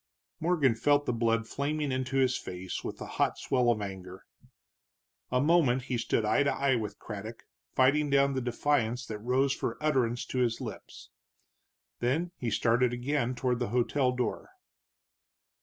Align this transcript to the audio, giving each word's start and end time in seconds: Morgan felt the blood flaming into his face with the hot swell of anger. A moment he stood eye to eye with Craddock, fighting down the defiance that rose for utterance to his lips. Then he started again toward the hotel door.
Morgan 0.39 0.73
felt 0.73 1.05
the 1.05 1.13
blood 1.13 1.47
flaming 1.47 1.91
into 1.91 2.17
his 2.17 2.35
face 2.35 2.83
with 2.83 2.97
the 2.97 3.05
hot 3.05 3.37
swell 3.37 3.69
of 3.69 3.83
anger. 3.83 4.25
A 5.31 5.39
moment 5.39 5.83
he 5.83 5.97
stood 5.99 6.25
eye 6.25 6.41
to 6.41 6.51
eye 6.51 6.73
with 6.75 6.97
Craddock, 6.97 7.43
fighting 7.75 8.09
down 8.09 8.33
the 8.33 8.41
defiance 8.41 9.05
that 9.05 9.19
rose 9.19 9.53
for 9.53 9.77
utterance 9.79 10.25
to 10.25 10.39
his 10.39 10.59
lips. 10.59 11.11
Then 11.99 12.31
he 12.39 12.49
started 12.49 12.93
again 12.93 13.35
toward 13.35 13.59
the 13.59 13.67
hotel 13.69 14.11
door. 14.11 14.49